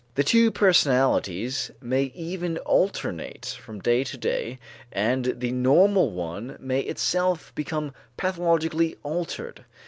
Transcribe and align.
The 0.15 0.23
two 0.23 0.49
personalities 0.49 1.69
may 1.79 2.05
even 2.15 2.57
alternate 2.57 3.45
from 3.45 3.79
day 3.79 4.03
to 4.05 4.17
day 4.17 4.57
and 4.91 5.35
the 5.37 5.51
normal 5.51 6.09
one 6.09 6.57
may 6.59 6.79
itself 6.79 7.53
become 7.53 7.93
pathologically 8.17 8.95
altered. 9.03 9.63